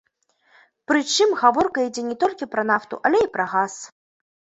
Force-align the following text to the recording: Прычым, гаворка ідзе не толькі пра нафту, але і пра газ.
Прычым, 0.91 1.29
гаворка 1.41 1.83
ідзе 1.87 2.03
не 2.05 2.15
толькі 2.23 2.47
пра 2.55 2.63
нафту, 2.71 2.99
але 3.11 3.17
і 3.27 3.29
пра 3.37 3.45
газ. 3.53 3.73